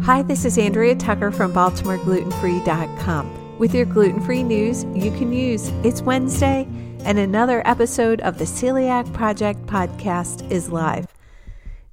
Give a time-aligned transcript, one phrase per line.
[0.00, 3.58] Hi, this is Andrea Tucker from BaltimoreGlutenFree.com.
[3.58, 5.68] With your gluten free news you can use.
[5.84, 6.66] It's Wednesday,
[7.04, 11.06] and another episode of the Celiac Project podcast is live.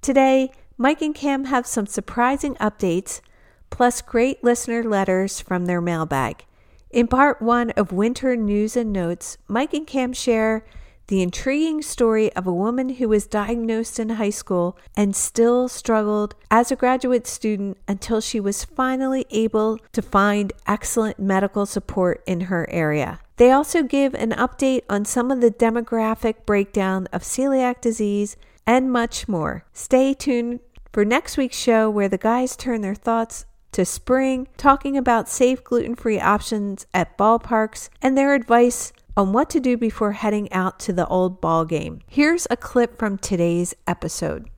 [0.00, 3.20] Today, Mike and Cam have some surprising updates,
[3.68, 6.46] plus great listener letters from their mailbag.
[6.90, 10.64] In part one of Winter News and Notes, Mike and Cam share
[11.08, 16.34] the intriguing story of a woman who was diagnosed in high school and still struggled
[16.50, 22.42] as a graduate student until she was finally able to find excellent medical support in
[22.42, 23.20] her area.
[23.38, 28.92] They also give an update on some of the demographic breakdown of celiac disease and
[28.92, 29.64] much more.
[29.72, 30.60] Stay tuned
[30.92, 35.62] for next week's show where the guys turn their thoughts to spring, talking about safe
[35.64, 40.78] gluten free options at ballparks and their advice on what to do before heading out
[40.78, 42.00] to the old ball game.
[42.06, 44.48] Here's a clip from today's episode.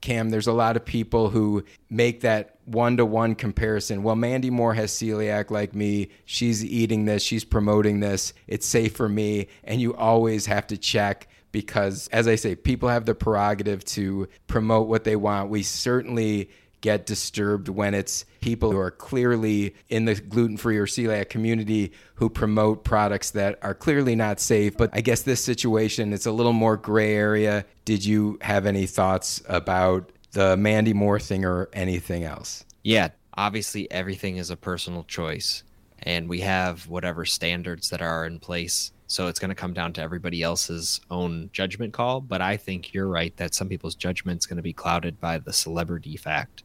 [0.00, 4.02] Cam, there's a lot of people who make that one to one comparison.
[4.02, 6.08] Well, Mandy Moore has celiac like me.
[6.24, 8.34] She's eating this, she's promoting this.
[8.48, 9.46] It's safe for me.
[9.62, 14.28] And you always have to check because, as I say, people have the prerogative to
[14.48, 15.48] promote what they want.
[15.48, 16.50] We certainly
[16.80, 21.92] get disturbed when it's people who are clearly in the gluten free or celiac community
[22.14, 24.76] who promote products that are clearly not safe.
[24.76, 27.64] But I guess this situation, it's a little more gray area.
[27.84, 32.64] Did you have any thoughts about the Mandy Moore thing or anything else?
[32.82, 35.64] Yeah, obviously, everything is a personal choice,
[36.00, 38.92] and we have whatever standards that are in place.
[39.08, 42.20] So it's going to come down to everybody else's own judgment call.
[42.20, 45.52] But I think you're right that some people's judgment's going to be clouded by the
[45.52, 46.64] celebrity fact.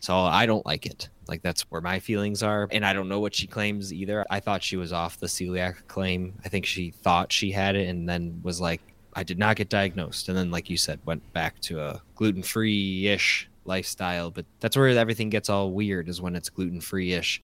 [0.00, 1.08] So I don't like it.
[1.28, 2.66] Like that's where my feelings are.
[2.70, 4.26] And I don't know what she claims either.
[4.30, 6.38] I thought she was off the celiac claim.
[6.44, 8.80] I think she thought she had it and then was like,
[9.14, 10.28] I did not get diagnosed.
[10.28, 14.30] And then, like you said, went back to a gluten free ish lifestyle.
[14.30, 17.40] But that's where everything gets all weird is when it's gluten free ish.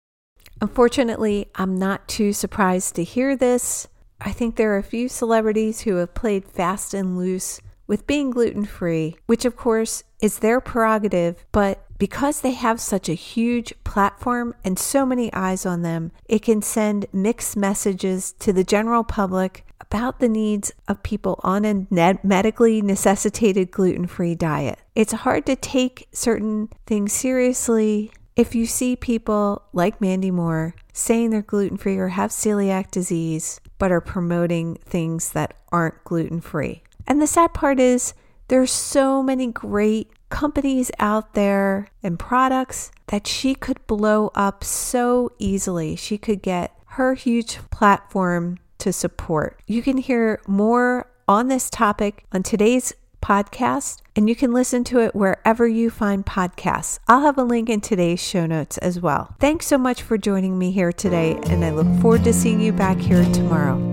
[0.61, 3.87] Unfortunately, I'm not too surprised to hear this.
[4.21, 8.31] I think there are a few celebrities who have played fast and loose with being
[8.31, 13.73] gluten free, which of course is their prerogative, but because they have such a huge
[13.85, 19.05] platform and so many eyes on them, it can send mixed messages to the general
[19.05, 21.87] public about the needs of people on a
[22.21, 24.79] medically necessitated gluten free diet.
[24.95, 31.29] It's hard to take certain things seriously if you see people like Mandy Moore saying
[31.29, 36.83] they're gluten free or have celiac disease, but are promoting things that aren't gluten free.
[37.07, 38.13] And the sad part is,
[38.49, 45.31] there's so many great companies out there and products that she could blow up so
[45.38, 45.95] easily.
[45.95, 49.62] She could get her huge platform to support.
[49.68, 55.00] You can hear more on this topic on today's podcast, and you can listen to
[55.00, 57.00] it wherever you find podcasts.
[57.07, 59.35] I'll have a link in today's show notes as well.
[59.39, 62.74] Thanks so much for joining me here today, and I look forward to seeing you
[62.74, 63.93] back here tomorrow.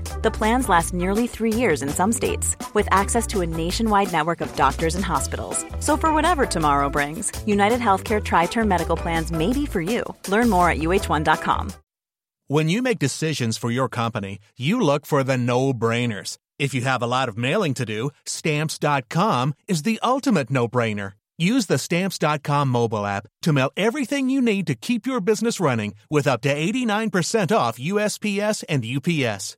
[0.21, 4.41] The plans last nearly three years in some states, with access to a nationwide network
[4.41, 5.65] of doctors and hospitals.
[5.79, 10.03] So, for whatever tomorrow brings, United Healthcare Tri Term Medical Plans may be for you.
[10.27, 11.73] Learn more at uh1.com.
[12.47, 16.37] When you make decisions for your company, you look for the no brainers.
[16.59, 21.13] If you have a lot of mailing to do, stamps.com is the ultimate no brainer.
[21.37, 25.95] Use the stamps.com mobile app to mail everything you need to keep your business running
[26.09, 29.57] with up to 89% off USPS and UPS.